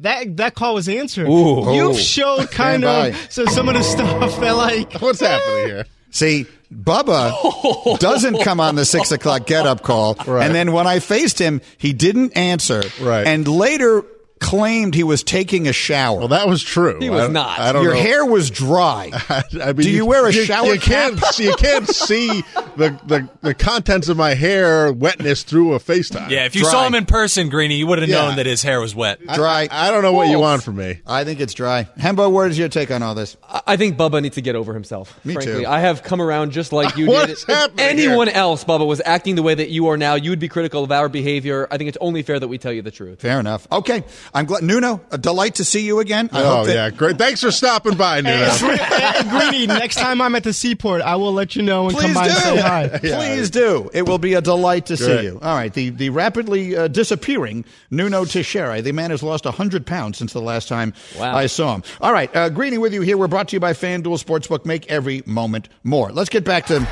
[0.00, 1.26] That, that call was answered.
[1.26, 1.74] Ooh.
[1.74, 1.98] You've Ooh.
[1.98, 5.86] showed kind Stand of so some of the stuff that like What's happening here?
[6.10, 10.14] See, Bubba doesn't come on the six o'clock get up call.
[10.26, 10.44] Right.
[10.44, 12.82] And then when I faced him, he didn't answer.
[13.00, 13.26] Right.
[13.26, 14.04] And later
[14.40, 16.18] claimed he was taking a shower.
[16.18, 16.98] Well, that was true.
[17.00, 18.00] He was I don't- I don't Your know.
[18.00, 19.10] hair was dry.
[19.28, 21.18] I mean, Do you wear a you, shower You can't.
[21.18, 21.32] cap?
[21.34, 22.42] see- You can't see
[22.76, 26.30] the, the the contents of my hair wetness through a FaceTime.
[26.30, 26.70] Yeah, if you Dry.
[26.70, 28.26] saw him in person, Greeny, you would have Yeah.
[28.26, 29.20] known that his hair was wet.
[29.34, 29.68] Dry.
[29.70, 31.00] I, I don't know what you want from me.
[31.06, 31.84] I think it's dry.
[31.98, 33.36] Hembo, what is your take on all this?
[33.48, 35.18] I- I think Bubba needs to get over himself.
[35.24, 35.62] Me frankly.
[35.62, 35.66] too.
[35.68, 37.32] I have come around just like you What did.
[37.38, 38.36] is happening anyone here?
[38.36, 40.90] else, Bubba, was acting the way that you are now, you would be critical of
[40.92, 41.68] our behavior.
[41.70, 43.20] I think it's only fair that we tell you the truth.
[43.20, 43.66] Fair enough.
[43.70, 44.04] Okay.
[44.34, 44.62] I'm glad.
[44.62, 46.28] Nuno, a delight to see you again.
[46.32, 47.18] I Oh hope that- yeah, great.
[47.18, 48.48] Thanks for stopping by, Nuno.
[48.88, 52.02] Hey, Greeny, next time I'm at the seaport, I will let you know and Please
[52.06, 52.34] come by do.
[52.34, 52.88] and say hi.
[52.98, 53.90] Please do.
[53.92, 55.38] It will be a delight to see you.
[55.42, 55.72] All right.
[55.72, 58.82] The the rapidly uh, disappearing Nuno Teixeira.
[58.82, 61.36] The man has lost 100 pounds since the last time Wow.
[61.36, 61.82] I saw him.
[62.00, 62.34] All right.
[62.34, 63.16] Uh, Greeny with you here.
[63.16, 64.64] We're brought to you by FanDuel Sportsbook.
[64.64, 66.10] Make every moment more.
[66.12, 66.86] Let's get back to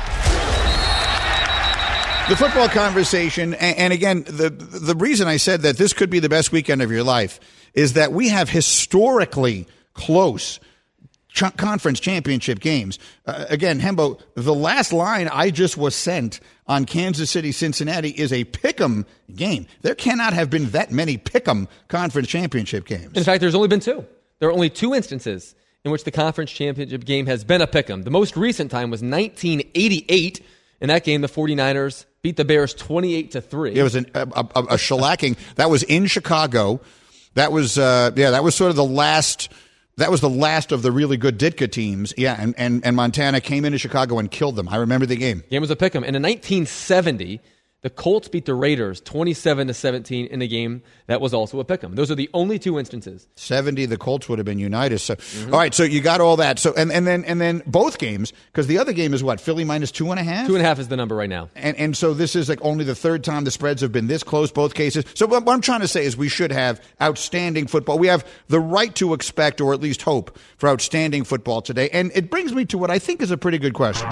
[2.29, 3.53] the football conversation.
[3.53, 6.91] And, again, the the reason I said that this could be the best weekend of
[6.91, 7.39] your life
[7.73, 10.59] is that we have historically close
[11.55, 12.97] conference championship games.
[13.25, 18.33] Uh, again, Hembo, the last line I just was sent on Kansas City Cincinnati is
[18.33, 19.67] a pick'em game.
[19.83, 23.15] There cannot have been that many pick'em conference championship games.
[23.15, 24.03] In fact, there's only been two.
[24.39, 25.53] There are only two instances
[25.85, 28.01] in which the conference championship game has been a pick 'em.
[28.01, 30.41] The most recent time was 1988.
[30.81, 33.73] In that game, the 49ers beat the Bears 28 to 3.
[33.73, 35.37] It was an, a, a, a shellacking.
[35.55, 36.81] That was in Chicago.
[37.35, 38.31] That was uh, yeah.
[38.31, 39.49] That was sort of the last.
[39.95, 42.13] That was the last of the really good Ditka teams.
[42.17, 44.67] Yeah, and, and, and Montana came into Chicago and killed them.
[44.69, 45.43] I remember the game.
[45.49, 46.03] game was a pick 'em.
[46.03, 47.39] And in 1970,
[47.83, 51.63] the Colts beat the Raiders 27 to 17 in a game that was also a
[51.63, 51.93] pick 'em.
[51.95, 53.27] Those are the only two instances.
[53.35, 56.57] 70 the colts would have been Unitas so all right so you got all that
[56.59, 59.63] so and, and then and then both games because the other game is what philly
[59.63, 60.47] minus two and a half?
[60.47, 61.49] Two and a half is the number right now.
[61.55, 64.23] and, and so this is like only the third time the spreads have been this
[64.23, 67.67] close both cases so what, what i'm trying to say is we should have outstanding
[67.67, 71.89] football we have the right to expect or at least hope for outstanding football today
[71.93, 74.09] and it brings me to what i think is a pretty good question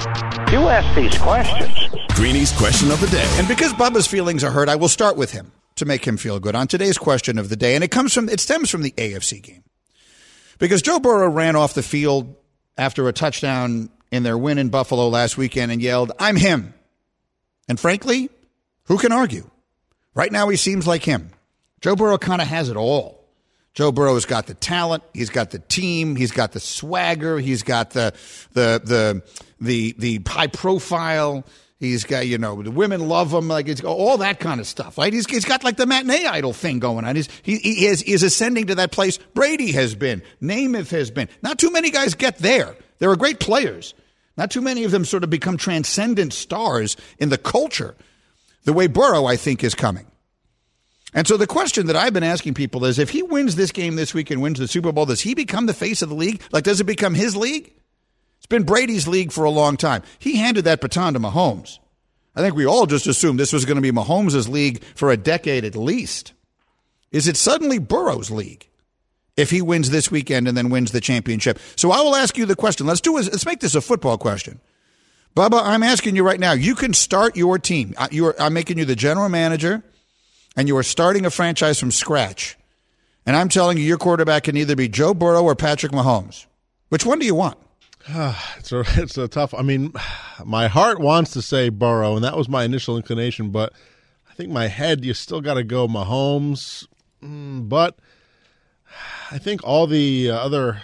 [0.51, 1.71] You ask these questions.
[2.15, 3.27] Greeny's question of the day.
[3.37, 6.39] and because Bubba's feelings are hurt, I will start with him to make him feel
[6.39, 7.75] good on today's question of the day.
[7.75, 9.63] And it comes from, it stems from the AFC game.
[10.59, 12.35] Because Joe Burrow ran off the field
[12.77, 16.73] after a touchdown in their win in Buffalo last weekend and yelled, I'm him.
[17.69, 18.29] And frankly,
[18.85, 19.49] who can argue?
[20.13, 21.29] Right now, he seems like him.
[21.79, 23.25] Joe Burrow kind of has it all.
[23.73, 25.03] Joe Burrow's got the talent.
[25.13, 26.17] He's got the team.
[26.17, 27.39] He's got the swagger.
[27.39, 28.13] He's got the
[28.53, 29.23] the the
[29.59, 31.45] the the high profile.
[31.89, 34.97] He's got you know the women love him like it's all that kind of stuff.
[34.97, 35.13] Right?
[35.13, 37.15] He's, he's got like the matinee idol thing going on.
[37.15, 39.17] He's he, he is is ascending to that place.
[39.33, 40.21] Brady has been.
[40.41, 41.29] Namath has been.
[41.41, 42.75] Not too many guys get there.
[42.99, 43.93] They were great players.
[44.37, 47.95] Not too many of them sort of become transcendent stars in the culture.
[48.65, 50.07] The way Burrow, I think, is coming.
[51.13, 53.95] And so the question that I've been asking people is if he wins this game
[53.95, 56.41] this week and wins the Super Bowl, does he become the face of the league?
[56.51, 57.71] Like, does it become his league?
[58.45, 60.03] It's been Brady's league for a long time.
[60.19, 61.79] He handed that baton to Mahomes.
[62.35, 65.17] I think we all just assumed this was going to be Mahomes' league for a
[65.17, 66.33] decade at least.
[67.11, 68.69] Is it suddenly Burrow's league
[69.35, 71.57] if he wins this weekend and then wins the championship?
[71.75, 72.85] So I will ask you the question.
[72.85, 73.17] Let's do.
[73.17, 74.61] A, let's make this a football question.
[75.35, 76.51] Bubba, I'm asking you right now.
[76.51, 77.95] You can start your team.
[78.11, 79.81] You are, I'm making you the general manager,
[80.55, 82.59] and you are starting a franchise from scratch.
[83.25, 86.45] And I'm telling you, your quarterback can either be Joe Burrow or Patrick Mahomes.
[86.89, 87.57] Which one do you want?
[88.57, 89.53] It's a, it's a tough.
[89.53, 89.93] I mean,
[90.43, 93.73] my heart wants to say Burrow, and that was my initial inclination, but
[94.29, 96.87] I think my head, you still got to go Mahomes.
[97.23, 97.97] Mm, but
[99.31, 100.81] I think all the uh, other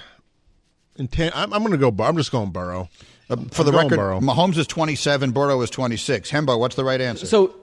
[0.97, 1.36] intent.
[1.36, 1.91] I'm, I'm going to go.
[1.91, 2.89] Bur- I'm just going Burrow.
[3.29, 4.19] Uh, for I'm the record, Burrow.
[4.19, 6.29] Mahomes is 27, Burrow is 26.
[6.31, 7.25] Hembo, what's the right answer?
[7.25, 7.55] So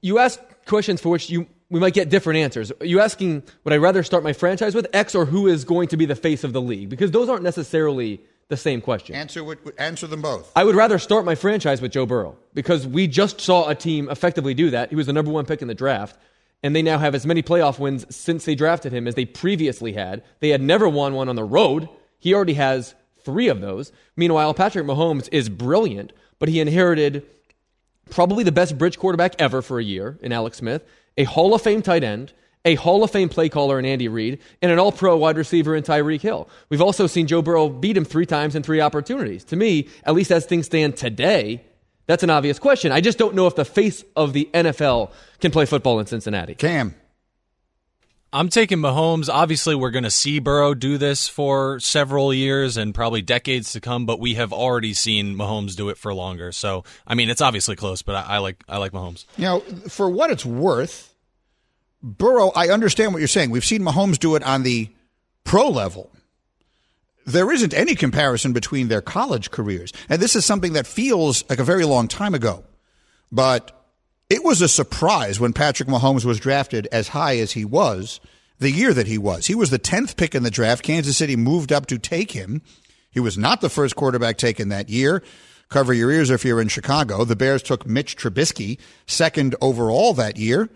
[0.00, 2.70] you ask questions for which you we might get different answers.
[2.72, 5.88] Are you asking would I rather start my franchise with X or who is going
[5.88, 6.88] to be the face of the league?
[6.88, 9.14] Because those aren't necessarily the same question.
[9.14, 9.44] answer
[9.78, 10.50] answer them both.
[10.54, 14.08] I would rather start my franchise with Joe Burrow because we just saw a team
[14.10, 14.90] effectively do that.
[14.90, 16.16] He was the number one pick in the draft,
[16.62, 19.92] and they now have as many playoff wins since they drafted him as they previously
[19.92, 20.22] had.
[20.40, 21.88] They had never won one on the road.
[22.18, 23.92] He already has three of those.
[24.16, 27.26] Meanwhile, Patrick Mahomes is brilliant, but he inherited
[28.10, 30.84] probably the best bridge quarterback ever for a year in Alex Smith,
[31.16, 32.32] a Hall of Fame tight end,
[32.64, 35.76] a Hall of Fame play caller in Andy Reid, and an all pro wide receiver
[35.76, 36.48] in Tyreek Hill.
[36.68, 39.44] We've also seen Joe Burrow beat him three times in three opportunities.
[39.44, 41.62] To me, at least as things stand today,
[42.06, 42.92] that's an obvious question.
[42.92, 46.54] I just don't know if the face of the NFL can play football in Cincinnati.
[46.54, 46.94] Cam.
[48.32, 49.28] I'm taking Mahomes.
[49.32, 53.80] Obviously, we're going to see Burrow do this for several years and probably decades to
[53.80, 56.50] come, but we have already seen Mahomes do it for longer.
[56.50, 59.24] So, I mean, it's obviously close, but I, I like I like Mahomes.
[59.36, 61.13] You know, for what it's worth,
[62.04, 63.50] Burrow, I understand what you're saying.
[63.50, 64.90] We've seen Mahomes do it on the
[65.42, 66.12] pro level.
[67.24, 69.90] There isn't any comparison between their college careers.
[70.10, 72.64] And this is something that feels like a very long time ago.
[73.32, 73.72] but
[74.30, 78.20] it was a surprise when Patrick Mahomes was drafted as high as he was
[78.58, 79.46] the year that he was.
[79.46, 80.82] He was the 10th pick in the draft.
[80.82, 82.62] Kansas City moved up to take him.
[83.10, 85.22] He was not the first quarterback taken that year.
[85.68, 87.24] Cover your ears if you're in Chicago.
[87.24, 90.70] The Bears took Mitch Trubisky second overall that year.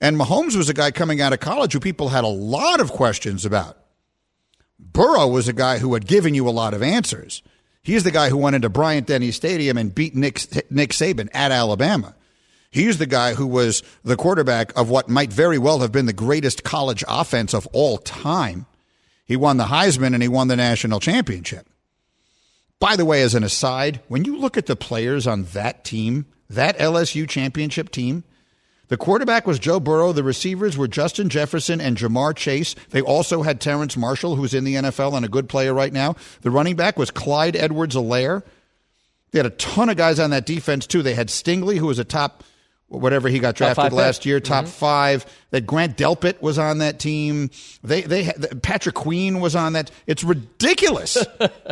[0.00, 2.90] And Mahomes was a guy coming out of college who people had a lot of
[2.90, 3.76] questions about.
[4.78, 7.42] Burrow was a guy who had given you a lot of answers.
[7.82, 11.52] He's the guy who went into Bryant Denny Stadium and beat Nick, Nick Saban at
[11.52, 12.14] Alabama.
[12.70, 16.12] He's the guy who was the quarterback of what might very well have been the
[16.12, 18.66] greatest college offense of all time.
[19.26, 21.66] He won the Heisman and he won the national championship.
[22.78, 26.26] By the way, as an aside, when you look at the players on that team,
[26.48, 28.24] that LSU championship team,
[28.90, 30.12] the quarterback was Joe Burrow.
[30.12, 32.74] The receivers were Justin Jefferson and Ja'Marr Chase.
[32.90, 36.16] They also had Terrence Marshall, who's in the NFL and a good player right now.
[36.42, 38.42] The running back was Clyde Edwards Helaire.
[39.30, 41.02] They had a ton of guys on that defense, too.
[41.02, 42.42] They had Stingley, who was a top,
[42.88, 44.26] whatever he got drafted last pick.
[44.26, 44.72] year, top mm-hmm.
[44.72, 45.24] five.
[45.52, 47.50] That Grant Delpit was on that team.
[47.84, 49.92] They, they had, Patrick Queen was on that.
[50.08, 51.16] It's ridiculous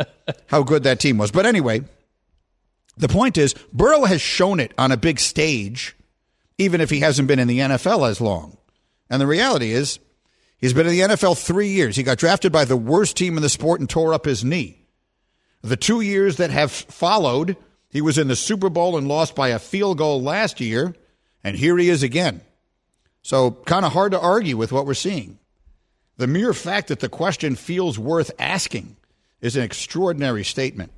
[0.47, 1.31] how good that team was.
[1.31, 1.81] But anyway,
[2.95, 5.97] the point is, Burrow has shown it on a big stage
[6.59, 8.57] even if he hasn't been in the NFL as long.
[9.09, 9.97] And the reality is,
[10.57, 11.95] he's been in the NFL three years.
[11.95, 14.85] He got drafted by the worst team in the sport and tore up his knee.
[15.63, 17.57] The two years that have followed,
[17.89, 20.93] he was in the Super Bowl and lost by a field goal last year,
[21.43, 22.41] and here he is again.
[23.21, 25.39] So, kind of hard to argue with what we're seeing.
[26.17, 28.97] The mere fact that the question feels worth asking
[29.41, 30.91] is an extraordinary statement.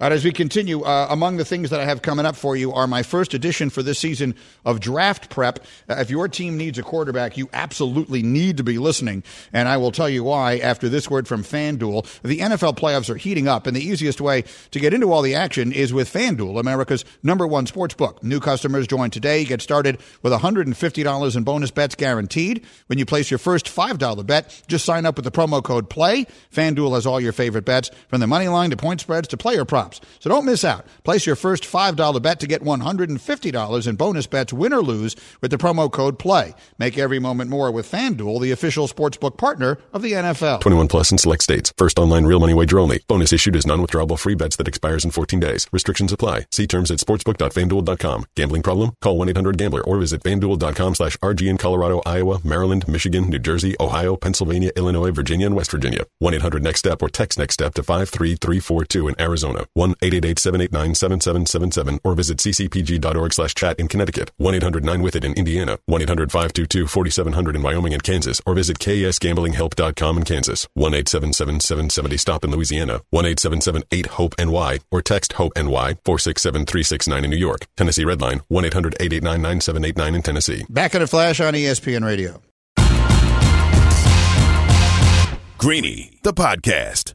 [0.00, 2.72] Right, as we continue, uh, among the things that I have coming up for you
[2.72, 5.58] are my first edition for this season of Draft Prep.
[5.88, 9.76] Uh, if your team needs a quarterback, you absolutely need to be listening, and I
[9.76, 12.22] will tell you why after this word from FanDuel.
[12.22, 15.34] The NFL playoffs are heating up, and the easiest way to get into all the
[15.34, 18.22] action is with FanDuel, America's number one sports book.
[18.22, 19.44] New customers join today.
[19.44, 22.64] Get started with $150 in bonus bets guaranteed.
[22.86, 26.28] When you place your first $5 bet, just sign up with the promo code PLAY.
[26.54, 29.64] FanDuel has all your favorite bets, from the money line to point spreads to player
[29.64, 30.00] props props.
[30.20, 30.86] So don't miss out.
[31.04, 35.50] Place your first $5 bet to get $150 in bonus bets, win or lose, with
[35.50, 36.54] the promo code PLAY.
[36.78, 40.60] Make every moment more with FanDuel, the official sportsbook partner of the NFL.
[40.60, 41.72] 21 plus in select states.
[41.76, 43.02] First online real money wager only.
[43.08, 45.66] Bonus issued is non-withdrawable free bets that expires in 14 days.
[45.72, 46.46] Restrictions apply.
[46.52, 48.26] See terms at sportsbook.fanduel.com.
[48.36, 48.92] Gambling problem?
[49.00, 54.16] Call 1-800-GAMBLER or visit fanduel.com slash RG in Colorado, Iowa, Maryland, Michigan, New Jersey, Ohio,
[54.16, 56.04] Pennsylvania, Illinois, Virginia, and West Virginia.
[56.22, 59.66] 1-800-NEXT-STEP or text NEXT STEP to 53342 in Arizona.
[59.78, 64.32] 1-888-789-7777 or visit ccpg.org slash chat in Connecticut.
[64.40, 65.78] 1-800-9-WITH-IT in Indiana.
[65.88, 70.66] 1-800-522-4700 in Wyoming and Kansas or visit ksgamblinghelp.com in Kansas.
[70.76, 73.00] 1-877-770-STOP in Louisiana.
[73.14, 77.66] 1-877-8-HOPE-NY or text HOPE-NY 467-369 in New York.
[77.76, 80.64] Tennessee Redline 1-800-889-9789 in Tennessee.
[80.68, 82.42] Back in a flash on ESPN Radio.
[85.58, 87.14] Greeny, the podcast.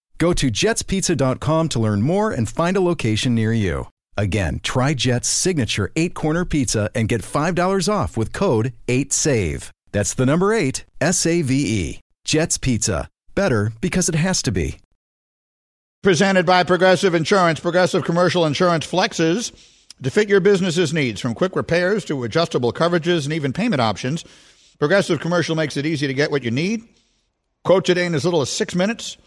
[0.21, 3.87] Go to jetspizza.com to learn more and find a location near you.
[4.15, 9.71] Again, try Jet's signature eight corner pizza and get $5 off with code 8SAVE.
[9.91, 11.99] That's the number eight, S A V E.
[12.23, 13.07] Jet's Pizza.
[13.33, 14.77] Better because it has to be.
[16.03, 17.59] Presented by Progressive Insurance.
[17.59, 19.51] Progressive Commercial Insurance flexes
[20.03, 24.23] to fit your business's needs from quick repairs to adjustable coverages and even payment options.
[24.77, 26.83] Progressive Commercial makes it easy to get what you need.
[27.63, 29.17] Quote today in as little as six minutes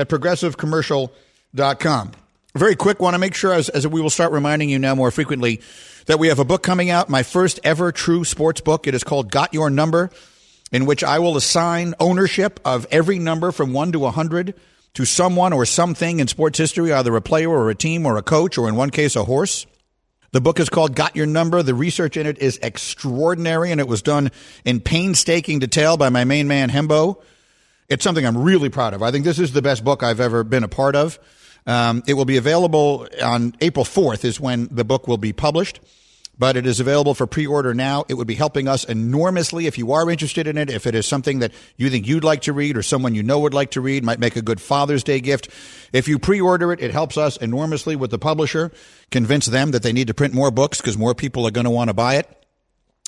[0.00, 2.12] at progressivecommercial.com.
[2.54, 5.10] Very quick, want to make sure, as, as we will start reminding you now more
[5.10, 5.60] frequently,
[6.06, 8.86] that we have a book coming out, my first ever true sports book.
[8.86, 10.10] It is called Got Your Number,
[10.72, 14.54] in which I will assign ownership of every number from 1 to 100
[14.94, 18.22] to someone or something in sports history, either a player or a team or a
[18.22, 19.66] coach, or in one case, a horse.
[20.32, 21.62] The book is called Got Your Number.
[21.62, 24.30] The research in it is extraordinary, and it was done
[24.64, 27.22] in painstaking detail by my main man, Hembo.
[27.88, 29.02] It's something I'm really proud of.
[29.02, 31.18] I think this is the best book I've ever been a part of.
[31.66, 35.80] Um, it will be available on April 4th, is when the book will be published
[36.38, 38.04] but it is available for pre-order now.
[38.08, 40.70] It would be helping us enormously if you are interested in it.
[40.70, 43.40] If it is something that you think you'd like to read or someone you know
[43.40, 45.48] would like to read, might make a good Father's Day gift.
[45.92, 48.70] If you pre-order it, it helps us enormously with the publisher,
[49.10, 51.70] convince them that they need to print more books because more people are going to
[51.70, 52.37] want to buy it.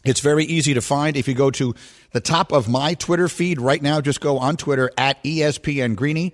[0.04, 1.16] It's very easy to find.
[1.16, 1.74] If you go to
[2.12, 6.32] the top of my Twitter feed right now, just go on Twitter at ESPN Greeny.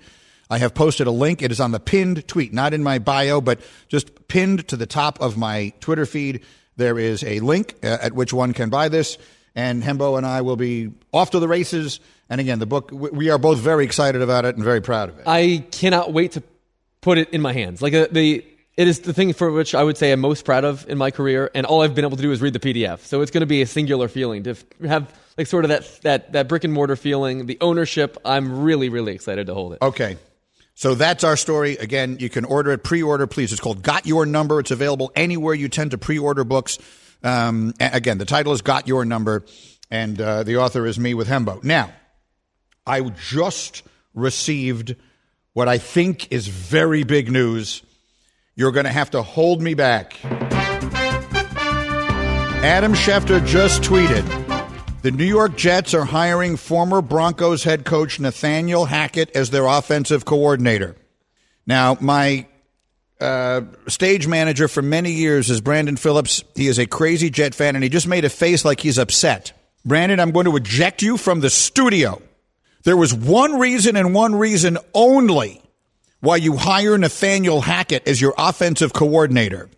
[0.48, 1.42] I have posted a link.
[1.42, 4.86] It is on the pinned tweet, not in my bio, but just pinned to the
[4.86, 6.42] top of my Twitter feed.
[6.76, 9.18] There is a link uh, at which one can buy this,
[9.54, 11.98] and Hembo and I will be off to the races.
[12.28, 15.18] And again, the book, we are both very excited about it and very proud of
[15.18, 15.24] it.
[15.26, 16.42] I cannot wait to
[17.00, 17.82] put it in my hands.
[17.82, 18.44] Like uh, the,
[18.76, 21.10] it is the thing for which I would say I'm most proud of in my
[21.10, 23.00] career, and all I've been able to do is read the PDF.
[23.00, 24.56] So it's going to be a singular feeling to
[24.86, 28.18] have like sort of that that that brick and mortar feeling, the ownership.
[28.24, 29.78] I'm really really excited to hold it.
[29.82, 30.18] Okay.
[30.78, 31.78] So that's our story.
[31.78, 33.50] Again, you can order it, pre-order, please.
[33.50, 34.60] It's called Got Your Number.
[34.60, 36.78] It's available anywhere you tend to pre-order books.
[37.22, 39.46] Um, again, the title is Got Your Number,
[39.90, 41.64] and uh, the author is me with Hembo.
[41.64, 41.94] Now,
[42.86, 44.96] I just received
[45.54, 47.82] what I think is very big news.
[48.58, 50.16] You're going to have to hold me back.
[52.64, 54.24] Adam Schefter just tweeted
[55.02, 60.24] the New York Jets are hiring former Broncos head coach Nathaniel Hackett as their offensive
[60.24, 60.96] coordinator.
[61.66, 62.46] Now, my
[63.20, 66.42] uh, stage manager for many years is Brandon Phillips.
[66.54, 69.52] He is a crazy Jet fan, and he just made a face like he's upset.
[69.84, 72.22] Brandon, I'm going to eject you from the studio.
[72.84, 75.60] There was one reason and one reason only
[76.20, 79.68] why you hire Nathaniel Hackett as your offensive coordinator.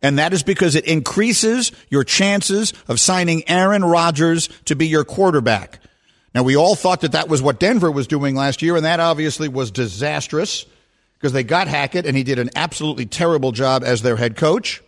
[0.00, 5.04] And that is because it increases your chances of signing Aaron Rodgers to be your
[5.04, 5.80] quarterback.
[6.34, 9.00] Now, we all thought that that was what Denver was doing last year, and that
[9.00, 10.66] obviously was disastrous
[11.14, 14.82] because they got Hackett and he did an absolutely terrible job as their head coach.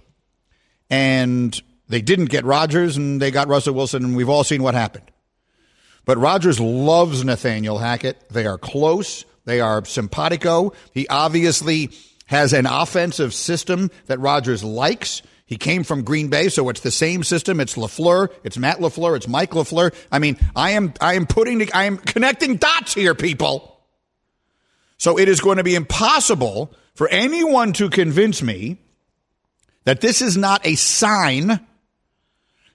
[0.91, 4.75] And they didn't get Rodgers and they got Russell Wilson, and we've all seen what
[4.75, 5.11] happened.
[6.05, 8.29] But Rodgers loves Nathaniel Hackett.
[8.31, 9.25] They are close.
[9.51, 10.75] They are simpatico.
[10.95, 11.91] He obviously
[12.27, 15.23] has an offensive system that Rodgers likes.
[15.45, 17.59] He came from Green Bay, so it's the same system.
[17.59, 19.93] It's LaFleur, it's Matt LaFleur, it's Mike LaFleur.
[20.13, 23.81] I mean, I am I am putting I am connecting dots here, people.
[24.99, 28.79] So it is going to be impossible for anyone to convince me
[29.83, 31.59] that this is not a sign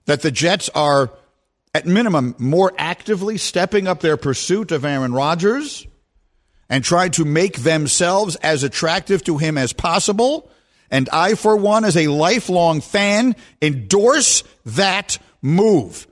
[0.08, 1.10] that the Jets are
[1.74, 5.88] at minimum more actively stepping up their pursuit of Aaron Rodgers
[6.70, 10.50] and try to make themselves as attractive to him as possible.
[10.92, 16.08] And I, for one, as a lifelong fan, endorse that move.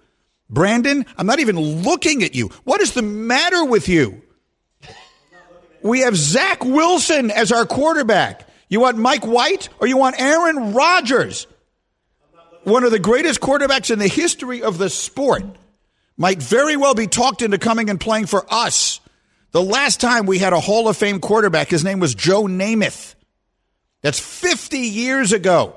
[0.49, 2.49] Brandon, I'm not even looking at you.
[2.63, 4.21] What is the matter with you?
[5.81, 8.47] We have Zach Wilson as our quarterback.
[8.69, 11.47] You want Mike White or you want Aaron Rodgers?
[12.63, 15.43] One of the greatest quarterbacks in the history of the sport
[16.15, 19.01] might very well be talked into coming and playing for us.
[19.53, 23.13] The last time we had a Hall of Fame quarterback, his name was Joe Namath.
[24.01, 25.75] That's 50 years ago.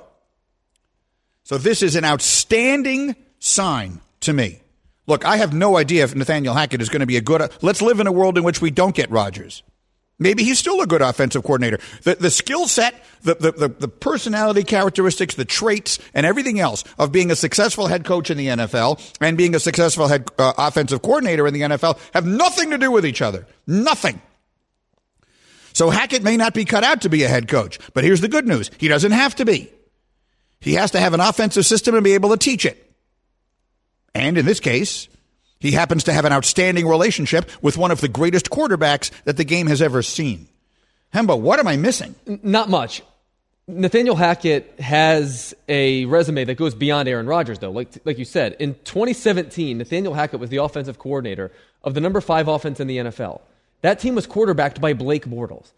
[1.45, 4.61] So this is an outstanding sign to me.
[5.07, 7.53] Look, I have no idea if Nathaniel Hackett is going to be a good.
[7.61, 9.63] Let's live in a world in which we don't get Rodgers.
[10.19, 11.79] Maybe he's still a good offensive coordinator.
[12.03, 17.13] The, the skill set, the, the, the, personality characteristics, the traits, and everything else of
[17.13, 21.03] being a successful head coach in the NFL and being a successful head uh, offensive
[21.03, 23.47] coordinator in the NFL have nothing to do with each other.
[23.67, 24.23] Nothing.
[25.75, 28.29] So Hackett may not be cut out to be a head coach, but here's the
[28.29, 28.71] good news.
[28.79, 29.71] He doesn't have to be.
[30.61, 32.83] He has to have an offensive system and be able to teach it.
[34.15, 35.09] And in this case,
[35.67, 39.45] he happens to have an outstanding relationship with one of the greatest quarterbacks that the
[39.45, 40.49] game has ever seen.
[41.13, 42.15] Hembo, what am I missing?
[42.27, 43.03] Not much.
[43.69, 47.73] Nathaniel Hackett has a resume that goes beyond Aaron Rodgers, though.
[47.73, 51.51] Like, like you said, in 2017, Nathaniel Hackett was the offensive coordinator
[51.83, 53.41] of the number five offense in the NFL.
[53.83, 55.73] That team was quarterbacked by Blake Bortles.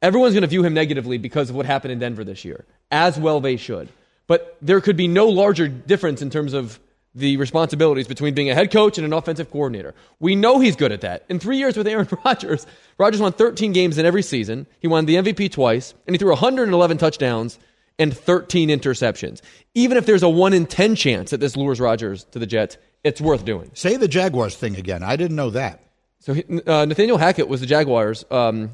[0.00, 3.18] Everyone's going to view him negatively because of what happened in Denver this year, as
[3.18, 3.88] well they should.
[4.28, 6.78] But there could be no larger difference in terms of
[7.18, 9.94] the responsibilities between being a head coach and an offensive coordinator.
[10.20, 11.24] We know he's good at that.
[11.28, 12.66] In three years with Aaron Rodgers,
[12.96, 14.66] Rodgers won 13 games in every season.
[14.80, 17.58] He won the MVP twice, and he threw 111 touchdowns
[17.98, 19.40] and 13 interceptions.
[19.74, 22.76] Even if there's a 1 in 10 chance that this lures Rodgers to the Jets,
[23.04, 23.70] it's worth doing.
[23.74, 25.02] Say the Jaguars thing again.
[25.02, 25.82] I didn't know that.
[26.20, 26.32] So
[26.66, 28.24] uh, Nathaniel Hackett was the Jaguars.
[28.30, 28.72] Um,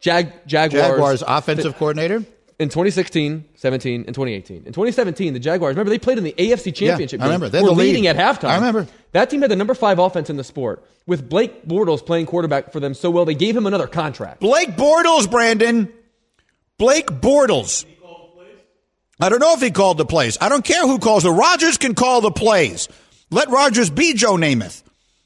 [0.00, 2.24] Jag, Jaguars, Jaguars offensive coordinator?
[2.60, 4.56] In 2016, 17, and 2018.
[4.58, 7.48] In 2017, the Jaguars, remember, they played in the AFC Championship yeah, I remember.
[7.48, 7.86] They're Were the lead.
[7.86, 8.50] leading at halftime.
[8.50, 8.86] I remember.
[9.12, 12.70] That team had the number five offense in the sport, with Blake Bortles playing quarterback
[12.70, 14.40] for them so well, they gave him another contract.
[14.40, 15.90] Blake Bortles, Brandon.
[16.76, 17.86] Blake Bortles.
[19.18, 20.36] I don't know if he called the plays.
[20.38, 21.32] I don't care who calls the.
[21.32, 22.88] Rodgers can call the plays.
[23.30, 24.82] Let Rodgers be Joe Namath.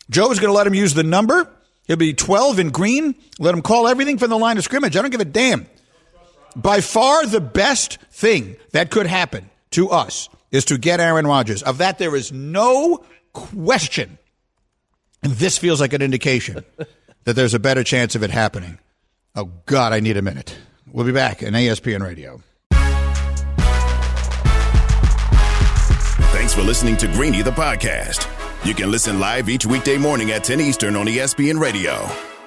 [0.08, 1.50] Joe is going to let him use the number.
[1.88, 3.16] He'll be 12 in green.
[3.40, 4.96] Let him call everything from the line of scrimmage.
[4.96, 5.66] I don't give a damn.
[6.56, 11.62] By far the best thing that could happen to us is to get Aaron Rodgers.
[11.62, 14.18] Of that, there is no question.
[15.22, 16.64] And this feels like an indication
[17.24, 18.78] that there's a better chance of it happening.
[19.34, 20.56] Oh, God, I need a minute.
[20.92, 22.40] We'll be back on ESPN Radio.
[26.32, 28.28] Thanks for listening to Greeny the podcast.
[28.64, 32.33] You can listen live each weekday morning at 10 Eastern on ESPN Radio.